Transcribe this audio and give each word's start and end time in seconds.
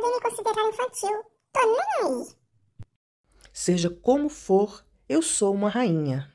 podem 0.00 0.14
me 0.14 0.20
considerar 0.20 0.68
infantil. 0.68 1.24
Tô 1.52 1.60
nem 1.60 2.20
aí. 2.20 2.28
Seja 3.52 3.90
como 3.90 4.28
for, 4.28 4.84
eu 5.08 5.20
sou 5.20 5.54
uma 5.54 5.68
rainha. 5.68 6.32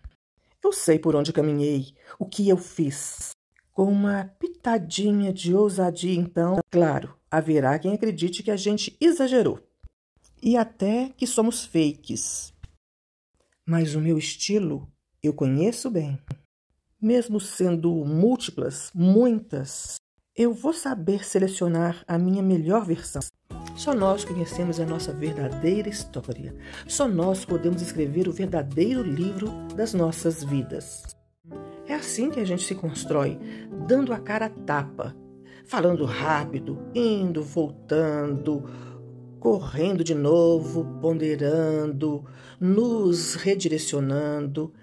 Eu 0.64 0.72
sei 0.72 1.00
por 1.00 1.16
onde 1.16 1.33
caminhei, 1.33 1.93
o 2.20 2.25
que 2.25 2.48
eu 2.48 2.58
fiz. 2.58 3.32
Com 3.72 3.86
uma 3.86 4.25
pitadinha 4.40 5.33
de 5.33 5.54
ousadia, 5.54 6.16
então, 6.16 6.59
claro, 6.72 7.16
haverá 7.30 7.78
quem 7.78 7.93
acredite 7.93 8.41
que 8.41 8.52
a 8.52 8.55
gente 8.55 8.96
exagerou. 9.00 9.59
E 10.41 10.55
até 10.55 11.09
que 11.18 11.27
somos 11.27 11.66
fakes. 11.66 12.54
Mas 13.66 13.95
o 13.95 14.02
meu 14.02 14.18
estilo 14.18 14.88
eu 15.21 15.34
conheço 15.34 15.89
bem. 15.89 16.20
Mesmo 17.02 17.39
sendo 17.39 17.91
múltiplas, 18.05 18.91
muitas, 18.93 19.95
eu 20.36 20.54
vou 20.54 20.73
saber 20.73 21.25
selecionar 21.25 22.04
a 22.07 22.18
minha 22.18 22.43
melhor 22.43 22.86
versão. 22.86 23.21
Só 23.76 23.94
nós 23.94 24.23
conhecemos 24.23 24.80
a 24.80 24.86
nossa 24.86 25.12
verdadeira 25.12 25.89
história. 25.89 26.56
Só 26.88 27.10
nós 27.10 27.43
podemos 27.43 27.82
escrever 27.82 28.25
o 28.28 28.32
verdadeiro 28.32 29.04
livro 29.04 29.50
das 29.75 29.93
nossas 29.93 30.42
vidas. 30.42 31.04
É 31.86 31.93
assim 31.93 32.31
que 32.31 32.39
a 32.39 32.45
gente 32.45 32.63
se 32.63 32.73
constrói, 32.73 33.38
dando 33.85 34.13
a 34.13 34.17
cara 34.17 34.45
a 34.45 34.49
tapa, 34.49 35.13
falando 35.65 36.05
rápido, 36.05 36.79
indo, 36.95 37.43
voltando, 37.43 38.63
correndo 39.41 40.05
de 40.05 40.15
novo, 40.15 40.85
ponderando, 41.01 42.23
nos 42.57 43.35
redirecionando. 43.35 44.73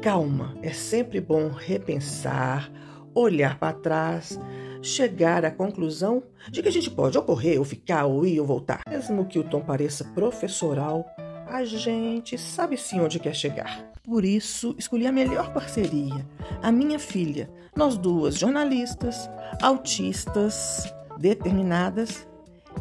Calma, 0.00 0.56
é 0.62 0.72
sempre 0.72 1.20
bom 1.20 1.50
repensar, 1.50 2.72
olhar 3.14 3.58
para 3.58 3.74
trás 3.74 4.40
chegar 4.82 5.44
à 5.44 5.50
conclusão 5.50 6.22
de 6.50 6.62
que 6.62 6.68
a 6.68 6.72
gente 6.72 6.90
pode 6.90 7.18
ocorrer, 7.18 7.58
ou 7.58 7.64
ficar, 7.64 8.06
ou 8.06 8.24
ir, 8.26 8.40
ou 8.40 8.46
voltar. 8.46 8.80
Mesmo 8.88 9.26
que 9.26 9.38
o 9.38 9.44
tom 9.44 9.60
pareça 9.60 10.04
professoral, 10.04 11.06
a 11.46 11.64
gente 11.64 12.38
sabe 12.38 12.76
sim 12.76 13.00
onde 13.00 13.18
quer 13.18 13.34
chegar. 13.34 13.90
Por 14.02 14.24
isso, 14.24 14.74
escolhi 14.78 15.06
a 15.06 15.12
melhor 15.12 15.52
parceria, 15.52 16.26
a 16.62 16.72
minha 16.72 16.98
filha. 16.98 17.50
Nós 17.76 17.96
duas, 17.96 18.36
jornalistas, 18.36 19.28
autistas, 19.60 20.92
determinadas 21.18 22.26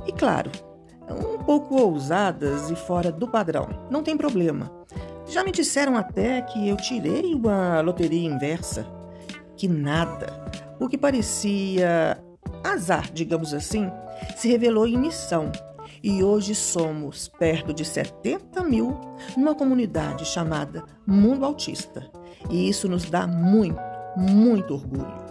e, 0.07 0.11
claro, 0.11 0.51
um 1.09 1.43
pouco 1.43 1.75
ousadas 1.75 2.69
e 2.69 2.75
fora 2.75 3.11
do 3.11 3.27
padrão. 3.27 3.67
Não 3.89 4.01
tem 4.03 4.15
problema. 4.15 4.71
Já 5.27 5.43
me 5.43 5.51
disseram 5.51 5.95
até 5.95 6.41
que 6.41 6.67
eu 6.67 6.77
tirei 6.77 7.33
uma 7.33 7.81
loteria 7.81 8.27
inversa. 8.27 8.85
Que 9.55 9.67
nada. 9.67 10.48
O 10.79 10.87
que 10.87 10.97
parecia 10.97 12.17
azar, 12.63 13.11
digamos 13.11 13.53
assim, 13.53 13.91
se 14.37 14.47
revelou 14.47 14.87
em 14.87 14.97
missão. 14.97 15.51
E 16.01 16.23
hoje 16.23 16.55
somos 16.55 17.27
perto 17.27 17.73
de 17.73 17.83
70 17.83 18.63
mil 18.63 18.97
numa 19.35 19.53
comunidade 19.53 20.25
chamada 20.25 20.83
Mundo 21.05 21.45
Autista. 21.45 22.09
E 22.49 22.69
isso 22.69 22.87
nos 22.87 23.09
dá 23.09 23.27
muito, 23.27 23.79
muito 24.15 24.73
orgulho. 24.73 25.29